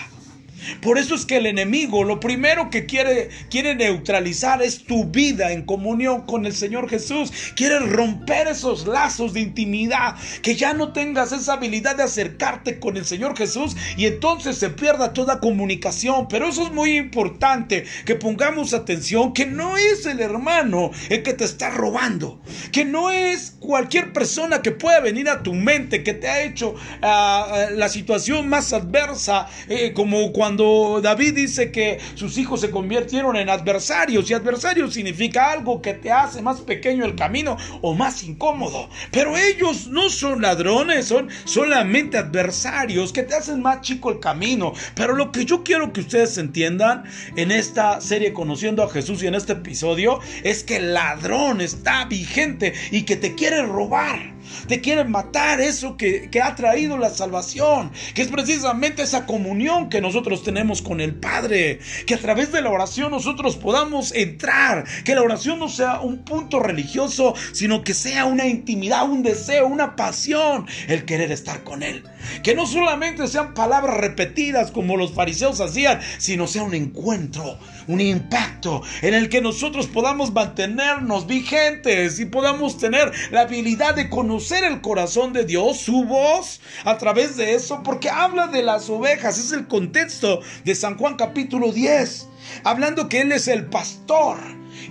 Por 0.81 0.97
eso 0.97 1.15
es 1.15 1.25
que 1.25 1.37
el 1.37 1.45
enemigo 1.45 2.03
lo 2.03 2.19
primero 2.19 2.69
que 2.69 2.85
quiere, 2.85 3.29
quiere 3.49 3.75
neutralizar 3.75 4.61
es 4.61 4.83
tu 4.83 5.05
vida 5.05 5.51
en 5.51 5.63
comunión 5.63 6.25
con 6.25 6.45
el 6.45 6.53
Señor 6.53 6.89
Jesús. 6.89 7.31
Quiere 7.55 7.79
romper 7.79 8.47
esos 8.47 8.87
lazos 8.87 9.33
de 9.33 9.41
intimidad, 9.41 10.15
que 10.41 10.55
ya 10.55 10.73
no 10.73 10.93
tengas 10.93 11.31
esa 11.31 11.53
habilidad 11.53 11.95
de 11.95 12.03
acercarte 12.03 12.79
con 12.79 12.97
el 12.97 13.05
Señor 13.05 13.37
Jesús 13.37 13.75
y 13.97 14.05
entonces 14.05 14.57
se 14.57 14.69
pierda 14.69 15.13
toda 15.13 15.39
comunicación. 15.39 16.27
Pero 16.27 16.47
eso 16.47 16.63
es 16.63 16.71
muy 16.71 16.97
importante, 16.97 17.85
que 18.05 18.15
pongamos 18.15 18.73
atención, 18.73 19.33
que 19.33 19.45
no 19.45 19.77
es 19.77 20.05
el 20.05 20.19
hermano 20.19 20.91
el 21.09 21.23
que 21.23 21.33
te 21.33 21.45
está 21.45 21.69
robando, 21.69 22.41
que 22.71 22.85
no 22.85 23.11
es 23.11 23.55
cualquier 23.59 24.13
persona 24.13 24.61
que 24.61 24.71
pueda 24.71 24.99
venir 24.99 25.29
a 25.29 25.43
tu 25.43 25.53
mente, 25.53 26.03
que 26.03 26.13
te 26.13 26.27
ha 26.27 26.41
hecho 26.43 26.75
ah, 27.01 27.67
la 27.71 27.89
situación 27.89 28.49
más 28.49 28.73
adversa, 28.73 29.47
eh, 29.67 29.93
como 29.93 30.31
cuando 30.31 30.48
cuando 30.49 30.99
David 30.99 31.35
dice 31.35 31.71
que 31.71 31.99
sus 32.15 32.39
hijos 32.39 32.61
se 32.61 32.71
convirtieron 32.71 33.35
en 33.35 33.51
adversarios 33.51 34.27
y 34.27 34.33
adversario 34.33 34.89
significa 34.89 35.51
algo 35.51 35.79
que 35.79 35.93
te 35.93 36.11
hace 36.11 36.41
más 36.41 36.61
pequeño 36.61 37.05
el 37.05 37.13
camino 37.13 37.55
o 37.83 37.93
más 37.93 38.23
incómodo. 38.23 38.89
Pero 39.11 39.37
ellos 39.37 39.85
no 39.89 40.09
son 40.09 40.41
ladrones, 40.41 41.05
son 41.05 41.29
solamente 41.45 42.17
adversarios 42.17 43.13
que 43.13 43.21
te 43.21 43.35
hacen 43.35 43.61
más 43.61 43.81
chico 43.81 44.09
el 44.09 44.19
camino. 44.19 44.73
Pero 44.95 45.13
lo 45.13 45.31
que 45.31 45.45
yo 45.45 45.63
quiero 45.63 45.93
que 45.93 46.01
ustedes 46.01 46.35
entiendan 46.39 47.03
en 47.35 47.51
esta 47.51 48.01
serie 48.01 48.33
Conociendo 48.33 48.81
a 48.81 48.89
Jesús 48.89 49.21
y 49.21 49.27
en 49.27 49.35
este 49.35 49.53
episodio 49.53 50.19
es 50.41 50.63
que 50.63 50.77
el 50.77 50.95
ladrón 50.95 51.61
está 51.61 52.05
vigente 52.05 52.73
y 52.89 53.03
que 53.03 53.17
te 53.17 53.35
quiere 53.35 53.61
robar. 53.61 54.38
Te 54.67 54.81
quieren 54.81 55.11
matar 55.11 55.61
eso 55.61 55.97
que, 55.97 56.29
ha 56.41 56.55
traído 56.55 56.97
la 56.97 57.09
salvación, 57.09 57.91
que 58.13 58.21
es 58.21 58.29
precisamente 58.29 59.03
esa 59.03 59.25
comunión 59.25 59.89
que 59.89 60.01
nosotros 60.01 60.43
tenemos 60.43 60.81
con 60.81 61.01
el 61.01 61.15
Padre, 61.15 61.79
que 62.05 62.15
a 62.15 62.19
través 62.19 62.51
de 62.51 62.61
la 62.61 62.69
oración 62.69 63.11
nosotros 63.11 63.57
podamos 63.57 64.13
entrar, 64.13 64.85
que 65.03 65.15
la 65.15 65.21
oración 65.21 65.59
no 65.59 65.67
sea 65.67 65.99
un 65.99 66.19
punto 66.19 66.59
religioso, 66.59 67.35
sino 67.51 67.83
que 67.83 67.93
sea 67.93 68.25
una 68.25 68.47
intimidad, 68.47 69.09
un 69.09 69.23
deseo, 69.23 69.67
una 69.67 69.95
pasión, 69.95 70.65
el 70.87 71.05
querer 71.05 71.31
estar 71.31 71.63
con 71.63 71.83
Él. 71.83 72.03
Que 72.43 72.55
no 72.55 72.65
solamente 72.65 73.27
sean 73.27 73.53
palabras 73.53 73.97
repetidas 73.97 74.71
como 74.71 74.97
los 74.97 75.13
fariseos 75.13 75.59
hacían, 75.61 75.99
sino 76.17 76.47
sea 76.47 76.63
un 76.63 76.73
encuentro, 76.73 77.57
un 77.89 77.99
impacto 77.99 78.83
en 79.01 79.15
el 79.15 79.29
que 79.29 79.41
nosotros 79.41 79.87
podamos 79.87 80.31
mantenernos 80.31 81.25
vigentes 81.25 82.19
y 82.19 82.25
podamos 82.25 82.77
tener 82.77 83.11
la 83.31 83.41
habilidad 83.41 83.95
de 83.95 84.09
conocer 84.09 84.63
el 84.63 84.79
corazón 84.81 85.33
de 85.33 85.43
Dios, 85.43 85.77
su 85.79 86.05
voz, 86.05 86.61
a 86.85 86.97
través 86.99 87.35
de 87.35 87.55
eso, 87.55 87.81
porque 87.83 88.09
habla 88.09 88.47
de 88.47 88.61
las 88.61 88.89
ovejas, 88.89 89.39
es 89.39 89.51
el 89.51 89.67
contexto 89.67 90.41
de 90.63 90.75
San 90.75 90.97
Juan 90.97 91.15
capítulo 91.15 91.71
10, 91.71 92.27
hablando 92.63 93.09
que 93.09 93.21
Él 93.21 93.31
es 93.31 93.47
el 93.47 93.65
pastor. 93.65 94.37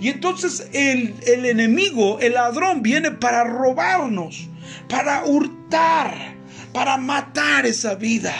Y 0.01 0.09
entonces 0.09 0.67
el, 0.73 1.15
el 1.25 1.45
enemigo, 1.45 2.19
el 2.19 2.33
ladrón, 2.33 2.83
viene 2.83 3.11
para 3.11 3.45
robarnos, 3.45 4.49
para 4.89 5.23
hurtar 5.23 6.37
para 6.73 6.97
matar 6.97 7.65
esa 7.65 7.95
vida, 7.95 8.33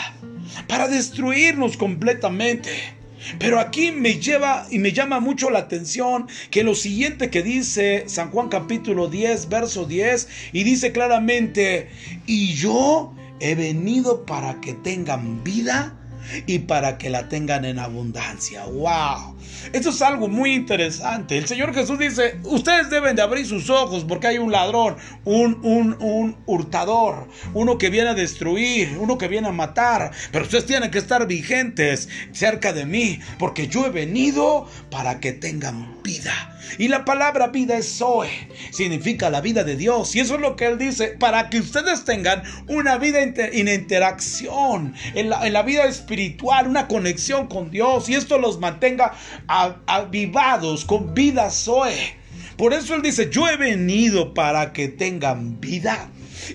para 0.68 0.88
destruirnos 0.88 1.76
completamente. 1.76 2.99
Pero 3.38 3.60
aquí 3.60 3.92
me 3.92 4.18
lleva 4.18 4.66
y 4.70 4.78
me 4.78 4.92
llama 4.92 5.20
mucho 5.20 5.50
la 5.50 5.60
atención 5.60 6.28
que 6.50 6.64
lo 6.64 6.74
siguiente 6.74 7.30
que 7.30 7.42
dice 7.42 8.04
San 8.06 8.30
Juan 8.30 8.48
capítulo 8.48 9.08
10, 9.08 9.48
verso 9.48 9.84
10, 9.84 10.28
y 10.52 10.64
dice 10.64 10.92
claramente, 10.92 11.90
y 12.26 12.54
yo 12.54 13.14
he 13.40 13.54
venido 13.54 14.24
para 14.26 14.60
que 14.60 14.74
tengan 14.74 15.42
vida 15.44 15.99
y 16.46 16.60
para 16.60 16.98
que 16.98 17.10
la 17.10 17.28
tengan 17.28 17.64
en 17.64 17.78
abundancia. 17.78 18.64
¡Wow! 18.64 19.36
Esto 19.72 19.90
es 19.90 20.02
algo 20.02 20.28
muy 20.28 20.54
interesante. 20.54 21.36
El 21.36 21.46
Señor 21.46 21.74
Jesús 21.74 21.98
dice, 21.98 22.38
ustedes 22.44 22.90
deben 22.90 23.16
de 23.16 23.22
abrir 23.22 23.46
sus 23.46 23.68
ojos 23.70 24.04
porque 24.04 24.28
hay 24.28 24.38
un 24.38 24.50
ladrón, 24.50 24.96
un, 25.24 25.58
un, 25.62 25.96
un 26.00 26.36
hurtador, 26.46 27.28
uno 27.54 27.78
que 27.78 27.90
viene 27.90 28.10
a 28.10 28.14
destruir, 28.14 28.96
uno 28.98 29.18
que 29.18 29.28
viene 29.28 29.48
a 29.48 29.52
matar. 29.52 30.10
Pero 30.32 30.44
ustedes 30.44 30.66
tienen 30.66 30.90
que 30.90 30.98
estar 30.98 31.26
vigentes 31.26 32.08
cerca 32.32 32.72
de 32.72 32.86
mí 32.86 33.20
porque 33.38 33.68
yo 33.68 33.86
he 33.86 33.90
venido 33.90 34.68
para 34.90 35.20
que 35.20 35.32
tengan 35.32 36.02
vida. 36.02 36.56
Y 36.78 36.88
la 36.88 37.04
palabra 37.04 37.48
vida 37.48 37.76
es 37.76 37.98
Zoe, 37.98 38.28
significa 38.70 39.30
la 39.30 39.40
vida 39.40 39.64
de 39.64 39.76
Dios. 39.76 40.14
Y 40.14 40.20
eso 40.20 40.36
es 40.36 40.40
lo 40.40 40.56
que 40.56 40.66
Él 40.66 40.78
dice, 40.78 41.08
para 41.18 41.50
que 41.50 41.58
ustedes 41.58 42.04
tengan 42.04 42.42
una 42.68 42.96
vida 42.96 43.20
en 43.22 43.68
interacción, 43.68 44.94
en 45.14 45.30
la, 45.30 45.46
en 45.46 45.52
la 45.52 45.62
vida 45.62 45.84
espiritual, 45.84 46.19
una 46.66 46.88
conexión 46.88 47.46
con 47.46 47.70
Dios. 47.70 48.08
Y 48.08 48.14
esto 48.14 48.38
los 48.38 48.58
mantenga 48.58 49.14
avivados 49.46 50.84
con 50.84 51.14
vida 51.14 51.50
Zoe. 51.50 52.18
Por 52.56 52.74
eso 52.74 52.94
Él 52.94 53.02
dice, 53.02 53.30
yo 53.30 53.48
he 53.48 53.56
venido 53.56 54.34
para 54.34 54.72
que 54.72 54.88
tengan 54.88 55.60
vida 55.60 56.10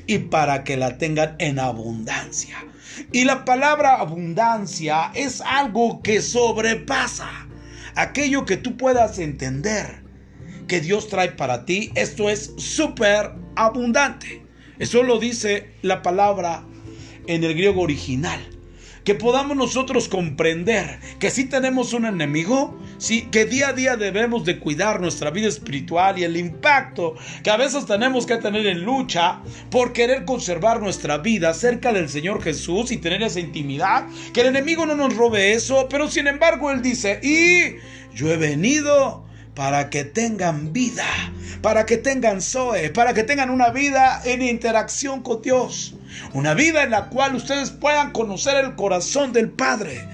y 0.05 0.19
para 0.19 0.63
que 0.63 0.77
la 0.77 0.97
tengan 0.97 1.35
en 1.39 1.59
abundancia. 1.59 2.57
Y 3.11 3.25
la 3.25 3.43
palabra 3.43 3.95
abundancia 3.95 5.11
es 5.15 5.41
algo 5.41 6.01
que 6.01 6.21
sobrepasa 6.21 7.47
aquello 7.95 8.45
que 8.45 8.57
tú 8.57 8.77
puedas 8.77 9.19
entender 9.19 10.03
que 10.67 10.81
Dios 10.81 11.07
trae 11.07 11.31
para 11.31 11.65
ti. 11.65 11.91
Esto 11.95 12.29
es 12.29 12.53
súper 12.57 13.31
abundante. 13.55 14.43
Eso 14.79 15.03
lo 15.03 15.19
dice 15.19 15.71
la 15.81 16.01
palabra 16.01 16.65
en 17.27 17.43
el 17.43 17.53
griego 17.53 17.81
original 17.81 18.54
que 19.05 19.15
podamos 19.15 19.55
nosotros 19.55 20.09
comprender 20.09 20.99
que 21.19 21.29
si 21.29 21.45
tenemos 21.45 21.93
un 21.93 22.05
enemigo, 22.05 22.75
sí, 22.97 23.29
que 23.31 23.45
día 23.45 23.69
a 23.69 23.73
día 23.73 23.95
debemos 23.95 24.43
de 24.43 24.59
cuidar 24.59 24.99
nuestra 24.99 25.29
vida 25.29 25.47
espiritual 25.47 26.17
y 26.17 26.23
el 26.23 26.35
impacto 26.35 27.15
que 27.43 27.51
a 27.51 27.57
veces 27.57 27.85
tenemos 27.85 28.25
que 28.25 28.37
tener 28.37 28.65
en 28.65 28.83
lucha 28.83 29.41
por 29.69 29.93
querer 29.93 30.25
conservar 30.25 30.81
nuestra 30.81 31.19
vida 31.19 31.53
cerca 31.53 31.93
del 31.93 32.09
Señor 32.09 32.41
Jesús 32.41 32.91
y 32.91 32.97
tener 32.97 33.21
esa 33.21 33.39
intimidad, 33.39 34.07
que 34.33 34.41
el 34.41 34.47
enemigo 34.47 34.87
no 34.87 34.95
nos 34.95 35.15
robe 35.15 35.53
eso, 35.53 35.87
pero 35.87 36.09
sin 36.09 36.25
embargo 36.25 36.71
él 36.71 36.81
dice, 36.81 37.19
y 37.21 37.75
yo 38.15 38.31
he 38.31 38.37
venido 38.37 39.24
para 39.55 39.89
que 39.89 40.03
tengan 40.03 40.73
vida, 40.73 41.05
para 41.61 41.85
que 41.85 41.97
tengan 41.97 42.41
Zoe, 42.41 42.89
para 42.89 43.13
que 43.13 43.23
tengan 43.23 43.49
una 43.49 43.69
vida 43.69 44.21
en 44.25 44.41
interacción 44.41 45.21
con 45.21 45.41
Dios. 45.41 45.95
Una 46.33 46.53
vida 46.53 46.83
en 46.83 46.91
la 46.91 47.09
cual 47.09 47.35
ustedes 47.35 47.71
puedan 47.71 48.11
conocer 48.11 48.63
el 48.63 48.75
corazón 48.75 49.33
del 49.33 49.49
Padre 49.49 50.07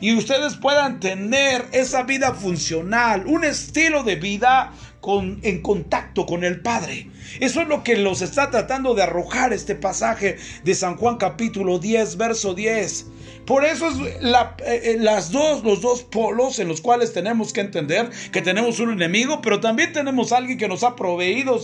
y 0.00 0.14
ustedes 0.14 0.56
puedan 0.56 1.00
tener 1.00 1.64
esa 1.72 2.02
vida 2.02 2.34
funcional, 2.34 3.26
un 3.26 3.44
estilo 3.44 4.02
de 4.02 4.16
vida 4.16 4.72
con, 5.04 5.38
en 5.42 5.60
contacto 5.60 6.24
con 6.24 6.44
el 6.44 6.62
Padre. 6.62 7.10
Eso 7.38 7.60
es 7.60 7.68
lo 7.68 7.84
que 7.84 7.94
los 7.98 8.22
está 8.22 8.50
tratando 8.50 8.94
de 8.94 9.02
arrojar 9.02 9.52
este 9.52 9.74
pasaje 9.74 10.38
de 10.64 10.74
San 10.74 10.96
Juan 10.96 11.18
capítulo 11.18 11.78
10, 11.78 12.16
verso 12.16 12.54
10. 12.54 13.08
Por 13.44 13.66
eso 13.66 13.90
es 13.90 14.22
la, 14.22 14.56
eh, 14.64 14.80
eh, 14.82 14.96
las 14.98 15.30
dos, 15.30 15.62
los 15.62 15.82
dos 15.82 16.04
polos 16.04 16.58
en 16.58 16.68
los 16.68 16.80
cuales 16.80 17.12
tenemos 17.12 17.52
que 17.52 17.60
entender 17.60 18.08
que 18.32 18.40
tenemos 18.40 18.80
un 18.80 18.92
enemigo, 18.92 19.42
pero 19.42 19.60
también 19.60 19.92
tenemos 19.92 20.32
a 20.32 20.38
alguien 20.38 20.56
que 20.56 20.68
nos 20.68 20.82
ha 20.82 20.96
proveído 20.96 21.60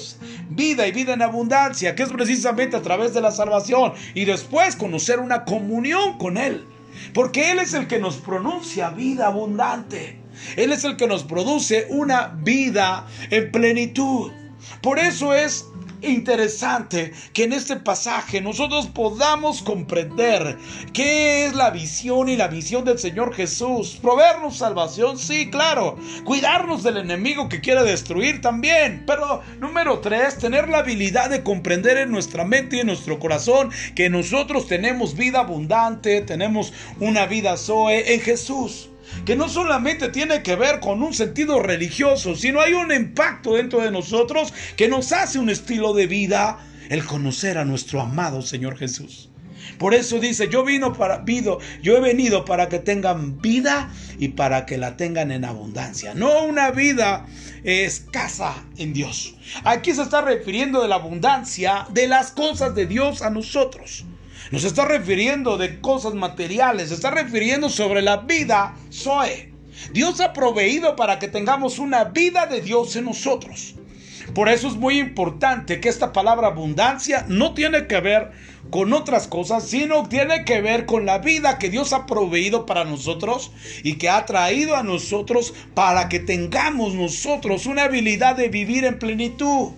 vida 0.51 0.87
y 0.87 0.93
vida 0.93 1.15
en 1.15 1.23
abundancia, 1.23 1.95
que 1.95 2.03
es 2.03 2.11
precisamente 2.11 2.77
a 2.77 2.83
través 2.83 3.15
de 3.15 3.23
la 3.23 3.31
salvación 3.31 3.95
y 4.13 4.27
después 4.27 4.77
conocer 4.77 5.19
una 5.19 5.47
comunión 5.47 6.19
con 6.19 6.37
Él. 6.37 6.67
Porque 7.15 7.53
Él 7.53 7.59
es 7.59 7.73
el 7.73 7.87
que 7.87 8.01
nos 8.01 8.17
pronuncia 8.17 8.91
vida 8.91 9.29
abundante. 9.29 10.20
Él 10.57 10.73
es 10.73 10.85
el 10.85 10.97
que 10.97 11.07
nos 11.07 11.25
produce 11.25 11.87
una 11.91 12.29
vida 12.29 13.07
en 13.31 13.51
plenitud. 13.51 14.33
Por 14.83 14.99
eso 14.99 15.35
es 15.35 15.67
interesante 16.03 17.13
que 17.33 17.45
en 17.45 17.53
este 17.53 17.77
pasaje 17.77 18.41
nosotros 18.41 18.87
podamos 18.87 19.63
comprender 19.63 20.57
qué 20.93 21.47
es 21.47 21.55
la 21.55 21.71
visión 21.71 22.29
y 22.29 22.37
la 22.37 22.49
visión 22.49 22.85
del 22.85 22.99
Señor 22.99 23.35
Jesús. 23.35 23.99
Proveernos 24.01 24.59
salvación, 24.59 25.19
sí, 25.19 25.51
claro. 25.51 25.97
Cuidarnos 26.25 26.83
del 26.83 26.99
enemigo 26.99 27.49
que 27.49 27.61
quiere 27.61 27.83
destruir 27.83 28.41
también. 28.41 29.05
Pero 29.07 29.43
número 29.59 30.01
tres, 30.01 30.39
tener 30.39 30.69
la 30.69 30.79
habilidad 30.79 31.31
de 31.31 31.43
comprender 31.43 31.99
en 31.99 32.11
nuestra 32.11 32.45
mente 32.45 32.77
y 32.77 32.81
en 32.81 32.87
nuestro 32.87 33.19
corazón 33.19 33.71
que 33.95 34.11
nosotros 34.11 34.67
tenemos 34.67 35.15
vida 35.15 35.41
abundante, 35.41 36.23
tenemos 36.23 36.73
una 36.99 37.27
vida 37.27 37.57
Zoe 37.57 38.15
en 38.15 38.21
Jesús 38.21 38.90
que 39.25 39.37
no 39.37 39.49
solamente 39.49 40.09
tiene 40.09 40.43
que 40.43 40.57
ver 40.57 40.81
con 40.81 41.03
un 41.03 41.15
sentido 41.15 41.61
religioso, 41.61 42.35
sino 42.37 42.61
hay 42.61 42.75
un 42.75 42.93
impacto 42.93 43.55
dentro 43.55 43.81
de 43.81 43.91
nosotros 43.91 44.53
que 44.77 44.89
nos 44.89 45.13
hace 45.13 45.39
un 45.39 45.51
estilo 45.51 45.95
de 45.95 46.07
vida 46.07 46.59
el 46.89 47.05
conocer 47.05 47.59
a 47.59 47.65
nuestro 47.65 48.01
amado 48.01 48.43
Señor 48.43 48.77
Jesús. 48.77 49.31
Por 49.79 49.95
eso 49.95 50.19
dice, 50.19 50.49
yo 50.51 50.65
vino 50.65 50.93
para 50.93 51.25
yo 51.83 51.97
he 51.97 52.01
venido 52.01 52.45
para 52.45 52.69
que 52.69 52.79
tengan 52.79 53.41
vida 53.41 53.91
y 54.19 54.29
para 54.29 54.67
que 54.67 54.77
la 54.77 54.97
tengan 54.97 55.31
en 55.31 55.45
abundancia, 55.45 56.15
no 56.15 56.45
una 56.45 56.71
vida 56.71 57.27
escasa 57.65 58.65
en 58.77 58.93
Dios. 58.93 59.37
Aquí 59.65 59.95
se 59.95 60.03
está 60.03 60.21
refiriendo 60.23 60.83
de 60.83 60.89
la 60.89 60.97
abundancia 60.97 61.87
de 61.91 62.09
las 62.09 62.33
cosas 62.33 62.75
de 62.75 62.87
Dios 62.87 63.23
a 63.23 63.31
nosotros. 63.31 64.05
Nos 64.51 64.65
está 64.65 64.85
refiriendo 64.85 65.57
de 65.59 65.81
cosas 65.81 66.15
materiales, 66.15 66.89
se 66.89 66.95
está 66.95 67.13
refiriendo 67.13 67.69
sobre 67.69 68.03
la 68.03 68.17
vida 68.17 68.75
Zoe. 68.93 69.53
Dios 69.93 70.21
ha 70.21 70.33
proveído 70.33 70.97
para 70.97 71.21
que 71.21 71.29
tengamos 71.29 71.79
una 71.79 72.05
vida 72.05 72.47
de 72.47 72.61
Dios 72.61 72.97
en 72.97 73.05
nosotros. 73.05 73.77
Por 74.35 74.49
eso 74.49 74.67
es 74.67 74.75
muy 74.75 74.99
importante 74.99 75.81
que 75.81 75.89
esta 75.89 76.13
palabra 76.13 76.49
abundancia 76.49 77.25
no 77.29 77.55
tiene 77.55 77.87
que 77.87 78.01
ver 78.01 78.33
con 78.71 78.93
otras 78.93 79.29
cosas, 79.29 79.69
sino 79.69 80.09
tiene 80.09 80.45
que 80.45 80.61
ver 80.61 80.85
con 80.85 81.07
la 81.07 81.19
vida 81.19 81.59
que 81.59 81.71
Dios 81.71 81.93
ha 81.93 82.07
proveído 82.07 82.67
para 82.67 82.85
nosotros 82.85 83.53
y 83.83 83.95
que 83.95 84.09
ha 84.09 84.27
traído 84.27 84.77
a 84.77 84.83
nosotros 84.83 85.55
para 85.75 86.09
que 86.09 86.21
tengamos 86.21 86.95
nosotros 86.95 87.67
una 87.67 87.85
habilidad 87.85 88.37
de 88.37 88.49
vivir 88.49 88.85
en 88.85 88.99
plenitud. 88.99 89.73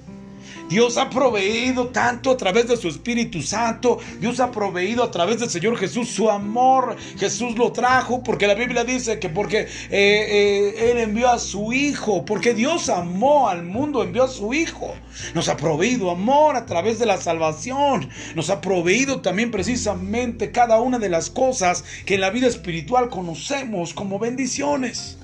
Dios 0.72 0.96
ha 0.96 1.10
proveído 1.10 1.88
tanto 1.88 2.30
a 2.30 2.36
través 2.38 2.66
de 2.66 2.78
su 2.78 2.88
Espíritu 2.88 3.42
Santo. 3.42 3.98
Dios 4.18 4.40
ha 4.40 4.50
proveído 4.50 5.04
a 5.04 5.10
través 5.10 5.38
del 5.38 5.50
Señor 5.50 5.76
Jesús 5.76 6.08
su 6.08 6.30
amor. 6.30 6.96
Jesús 7.18 7.58
lo 7.58 7.72
trajo 7.72 8.22
porque 8.22 8.46
la 8.46 8.54
Biblia 8.54 8.82
dice 8.82 9.18
que 9.18 9.28
porque 9.28 9.58
eh, 9.58 9.68
eh, 9.90 10.90
Él 10.90 10.96
envió 10.96 11.28
a 11.28 11.38
su 11.38 11.74
Hijo, 11.74 12.24
porque 12.24 12.54
Dios 12.54 12.88
amó 12.88 13.50
al 13.50 13.64
mundo, 13.64 14.02
envió 14.02 14.24
a 14.24 14.28
su 14.28 14.54
Hijo. 14.54 14.94
Nos 15.34 15.50
ha 15.50 15.58
proveído 15.58 16.10
amor 16.10 16.56
a 16.56 16.64
través 16.64 16.98
de 16.98 17.04
la 17.04 17.18
salvación. 17.18 18.08
Nos 18.34 18.48
ha 18.48 18.62
proveído 18.62 19.20
también 19.20 19.50
precisamente 19.50 20.52
cada 20.52 20.80
una 20.80 20.98
de 20.98 21.10
las 21.10 21.28
cosas 21.28 21.84
que 22.06 22.14
en 22.14 22.22
la 22.22 22.30
vida 22.30 22.46
espiritual 22.46 23.10
conocemos 23.10 23.92
como 23.92 24.18
bendiciones. 24.18 25.18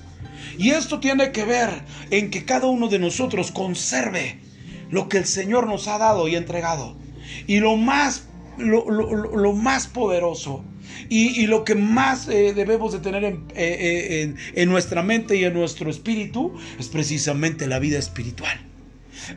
Y 0.59 0.69
esto 0.69 0.99
tiene 0.99 1.31
que 1.31 1.43
ver 1.43 1.69
en 2.11 2.29
que 2.29 2.45
cada 2.45 2.67
uno 2.67 2.87
de 2.87 2.99
nosotros 2.99 3.51
conserve 3.51 4.47
lo 4.89 5.09
que 5.09 5.17
el 5.17 5.25
Señor 5.25 5.67
nos 5.67 5.87
ha 5.87 5.97
dado 5.97 6.27
y 6.27 6.35
entregado. 6.35 6.95
Y 7.47 7.59
lo 7.59 7.75
más, 7.75 8.27
lo, 8.57 9.53
más 9.53 9.87
poderoso 9.87 10.63
y, 11.09 11.47
lo 11.47 11.63
que 11.63 11.75
más 11.75 12.27
eh, 12.27 12.53
debemos 12.53 12.91
de 12.91 12.99
tener 12.99 13.23
eh, 13.23 13.37
eh, 13.55 14.21
en, 14.21 14.35
en, 14.55 14.69
nuestra 14.69 15.03
mente 15.03 15.35
y 15.35 15.43
en 15.43 15.53
nuestro 15.53 15.89
espíritu 15.89 16.53
es 16.79 16.89
precisamente 16.89 17.67
la 17.67 17.79
vida 17.79 17.99
espiritual. 17.99 18.65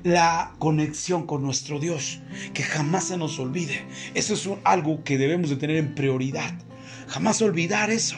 La 0.04 0.54
conexión 0.58 1.26
con 1.26 1.42
nuestro 1.42 1.78
Dios, 1.78 2.20
que 2.54 2.62
jamás 2.62 3.08
se 3.08 3.16
nos 3.16 3.38
olvide. 3.38 3.84
Eso 4.14 4.34
es 4.34 4.48
algo 4.64 5.04
que 5.04 5.18
debemos 5.18 5.50
de 5.50 5.56
tener 5.56 5.76
en 5.76 5.94
prioridad. 5.94 6.54
Jamás 7.08 7.42
olvidar 7.42 7.90
eso. 7.90 8.16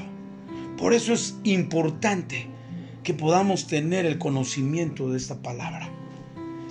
Por 0.76 0.92
eso 0.92 1.12
es 1.12 1.36
importante 1.42 2.46
que 3.02 3.14
podamos 3.14 3.66
tener 3.66 4.06
el 4.06 4.18
conocimiento 4.18 5.10
de 5.10 5.18
esta 5.18 5.42
palabra. 5.42 5.93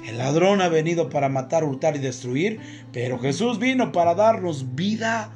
El 0.06 0.18
ladrón 0.18 0.62
ha 0.62 0.68
venido 0.68 1.10
para 1.10 1.30
matar, 1.30 1.64
hurtar 1.64 1.96
y 1.96 2.00
destruir, 2.00 2.60
pero 2.92 3.20
Jesús 3.20 3.60
vino 3.60 3.92
para 3.92 4.16
darnos 4.16 4.76
vida 4.76 5.32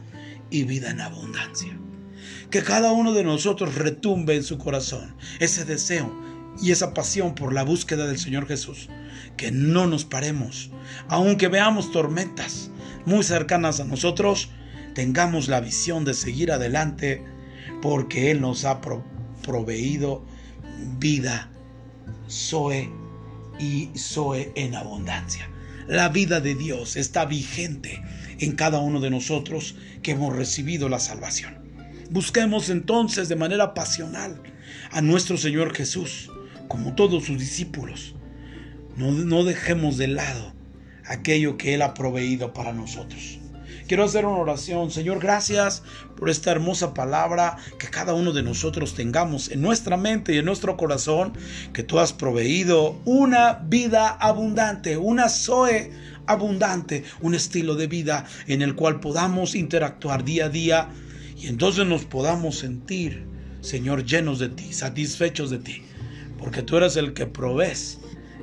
y 0.50 0.64
vida 0.64 0.92
en 0.92 1.02
abundancia. 1.02 1.78
Que 2.50 2.64
cada 2.64 2.92
uno 2.92 3.14
de 3.14 3.24
nosotros 3.24 3.76
retumbe 3.76 4.36
en 4.36 4.44
su 4.44 4.58
corazón 4.58 5.16
ese 5.40 5.66
deseo 5.66 6.14
y 6.62 6.72
esa 6.72 6.94
pasión 6.94 7.36
por 7.36 7.54
la 7.54 7.64
búsqueda 7.64 8.08
del 8.08 8.20
Señor 8.20 8.48
Jesús. 8.48 8.90
Que 9.38 9.52
no 9.52 9.88
nos 9.88 10.06
paremos, 10.06 10.72
aunque 11.08 11.48
veamos 11.48 11.92
tormentas 11.92 12.72
muy 13.06 13.24
cercanas 13.24 13.80
a 13.80 13.86
nosotros, 13.86 14.50
tengamos 14.96 15.48
la 15.48 15.62
visión 15.62 16.04
de 16.06 16.14
seguir 16.14 16.52
adelante 16.52 17.24
porque 17.82 18.32
Él 18.32 18.42
nos 18.42 18.66
ha 18.66 18.82
proveído 19.44 20.26
vida, 21.00 21.50
Zoe 22.30 22.92
y 23.60 23.90
Zoe 23.98 24.52
en 24.56 24.76
abundancia. 24.76 25.50
La 25.88 26.10
vida 26.10 26.42
de 26.42 26.56
Dios 26.56 26.96
está 26.96 27.26
vigente 27.26 28.02
en 28.40 28.54
cada 28.54 28.80
uno 28.80 29.00
de 29.00 29.10
nosotros 29.10 29.76
que 30.02 30.12
hemos 30.12 30.36
recibido 30.36 30.90
la 30.90 31.00
salvación. 31.00 31.58
Busquemos 32.10 32.70
entonces 32.70 33.30
de 33.30 33.36
manera 33.36 33.74
pasional 33.74 34.42
a 34.92 35.02
nuestro 35.02 35.38
Señor 35.38 35.74
Jesús, 35.76 36.30
como 36.68 36.96
todos 36.96 37.26
sus 37.26 37.40
discípulos. 37.40 38.16
No, 38.96 39.12
no 39.12 39.44
dejemos 39.44 39.98
de 39.98 40.08
lado 40.08 40.54
aquello 41.06 41.58
que 41.58 41.74
Él 41.74 41.82
ha 41.82 41.94
proveído 41.94 42.54
para 42.54 42.74
nosotros. 42.74 43.40
Quiero 43.88 44.04
hacer 44.04 44.26
una 44.26 44.40
oración. 44.40 44.92
Señor, 44.92 45.20
gracias 45.20 45.82
por 46.18 46.30
esta 46.30 46.52
hermosa 46.52 46.94
palabra 46.94 47.56
que 47.80 47.88
cada 47.88 48.14
uno 48.14 48.34
de 48.34 48.44
nosotros 48.44 48.96
tengamos 48.96 49.50
en 49.50 49.62
nuestra 49.62 49.96
mente 49.96 50.34
y 50.34 50.40
en 50.40 50.46
nuestro 50.46 50.76
corazón, 50.76 51.32
que 51.72 51.84
tú 51.84 51.98
has 51.98 52.12
proveído 52.12 53.00
una 53.06 53.54
vida 53.54 54.10
abundante, 54.10 54.98
una 54.98 55.30
Zoe 55.30 55.92
abundante, 56.26 57.06
un 57.22 57.34
estilo 57.34 57.76
de 57.76 57.88
vida 57.88 58.26
en 58.48 58.62
el 58.62 58.76
cual 58.76 59.00
podamos 59.00 59.56
interactuar 59.56 60.26
día 60.26 60.48
a 60.48 60.50
día 60.50 60.90
y 61.38 61.48
entonces 61.48 61.86
nos 61.86 62.04
podamos 62.04 62.58
sentir, 62.58 63.26
Señor, 63.62 64.04
llenos 64.04 64.40
de 64.40 64.50
ti, 64.50 64.74
satisfechos 64.74 65.50
de 65.50 65.60
ti, 65.60 65.84
porque 66.38 66.62
tú 66.62 66.76
eres 66.76 66.98
el 66.98 67.14
que 67.14 67.26
provees 67.26 68.00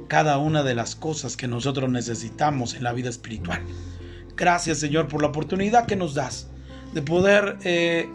cada 0.08 0.38
una 0.38 0.62
de 0.62 0.74
las 0.74 0.96
cosas 0.96 1.36
que 1.36 1.48
nosotros 1.48 1.90
necesitamos 1.90 2.72
en 2.72 2.84
la 2.84 2.94
vida 2.94 3.10
espiritual. 3.10 3.60
Gracias 4.36 4.78
Señor 4.78 5.08
por 5.08 5.22
la 5.22 5.28
oportunidad 5.28 5.86
que 5.86 5.96
nos 5.96 6.14
das 6.14 6.48
de 6.92 7.02
poder 7.02 7.58
eh, 7.64 8.08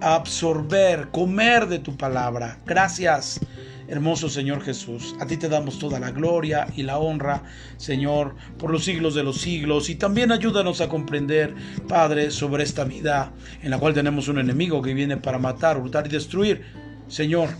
absorber, 0.00 1.08
comer 1.12 1.68
de 1.68 1.78
tu 1.78 1.96
palabra. 1.96 2.58
Gracias, 2.66 3.40
hermoso 3.88 4.28
Señor 4.28 4.62
Jesús. 4.62 5.14
A 5.20 5.26
ti 5.26 5.36
te 5.36 5.48
damos 5.48 5.78
toda 5.78 6.00
la 6.00 6.10
gloria 6.10 6.66
y 6.74 6.82
la 6.82 6.98
honra, 6.98 7.42
Señor, 7.76 8.34
por 8.58 8.70
los 8.70 8.84
siglos 8.84 9.14
de 9.14 9.22
los 9.22 9.40
siglos. 9.40 9.90
Y 9.90 9.94
también 9.94 10.32
ayúdanos 10.32 10.80
a 10.80 10.88
comprender, 10.88 11.54
Padre, 11.86 12.30
sobre 12.30 12.64
esta 12.64 12.84
vida 12.84 13.32
en 13.62 13.70
la 13.70 13.78
cual 13.78 13.94
tenemos 13.94 14.28
un 14.28 14.38
enemigo 14.38 14.82
que 14.82 14.94
viene 14.94 15.18
para 15.18 15.38
matar, 15.38 15.78
hurtar 15.78 16.06
y 16.06 16.10
destruir. 16.10 16.62
Señor, 17.08 17.50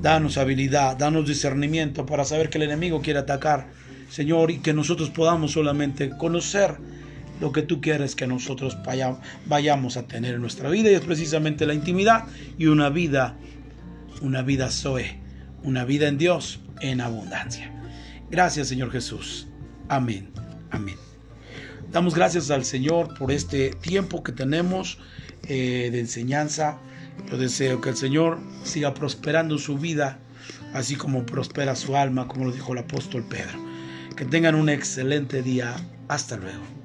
danos 0.00 0.38
habilidad, 0.38 0.96
danos 0.96 1.26
discernimiento 1.26 2.06
para 2.06 2.24
saber 2.24 2.48
que 2.48 2.58
el 2.58 2.64
enemigo 2.64 3.02
quiere 3.02 3.20
atacar. 3.20 3.68
Señor, 4.08 4.50
y 4.50 4.58
que 4.58 4.72
nosotros 4.72 5.10
podamos 5.10 5.52
solamente 5.52 6.10
conocer 6.10 6.76
lo 7.40 7.52
que 7.52 7.62
tú 7.62 7.80
quieres 7.80 8.14
que 8.14 8.26
nosotros 8.26 8.76
vayamos 9.46 9.96
a 9.96 10.06
tener 10.06 10.34
en 10.34 10.40
nuestra 10.40 10.68
vida 10.70 10.90
y 10.90 10.94
es 10.94 11.00
precisamente 11.00 11.66
la 11.66 11.74
intimidad 11.74 12.24
y 12.58 12.66
una 12.66 12.90
vida, 12.90 13.36
una 14.20 14.42
vida 14.42 14.70
Zoe, 14.70 15.18
una 15.62 15.84
vida 15.84 16.08
en 16.08 16.18
Dios 16.18 16.60
en 16.80 17.00
abundancia. 17.00 17.72
Gracias 18.30 18.68
Señor 18.68 18.90
Jesús. 18.90 19.48
Amén. 19.88 20.30
Amén. 20.70 20.96
Damos 21.90 22.14
gracias 22.14 22.50
al 22.50 22.64
Señor 22.64 23.18
por 23.18 23.32
este 23.32 23.70
tiempo 23.70 24.22
que 24.22 24.32
tenemos 24.32 24.98
eh, 25.48 25.88
de 25.90 26.00
enseñanza. 26.00 26.78
Yo 27.28 27.36
deseo 27.36 27.80
que 27.80 27.90
el 27.90 27.96
Señor 27.96 28.38
siga 28.62 28.94
prosperando 28.94 29.58
su 29.58 29.76
vida, 29.76 30.18
así 30.72 30.94
como 30.94 31.26
prospera 31.26 31.74
su 31.74 31.96
alma, 31.96 32.28
como 32.28 32.44
lo 32.44 32.52
dijo 32.52 32.72
el 32.72 32.78
apóstol 32.78 33.24
Pedro. 33.28 33.58
Que 34.16 34.24
tengan 34.24 34.54
un 34.54 34.68
excelente 34.68 35.42
día. 35.42 35.74
Hasta 36.08 36.36
luego. 36.36 36.79